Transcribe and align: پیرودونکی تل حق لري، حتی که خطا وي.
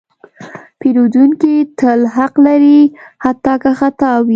پیرودونکی 0.79 1.55
تل 1.79 1.99
حق 2.15 2.33
لري، 2.45 2.79
حتی 3.23 3.53
که 3.63 3.71
خطا 3.79 4.11
وي. 4.23 4.29